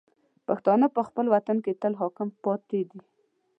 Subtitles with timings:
[0.47, 2.99] پښتانه په خپل وطن کې تل حاکم پاتې دي.